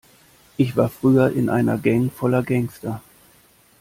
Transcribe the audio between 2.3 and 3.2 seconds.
Gangster.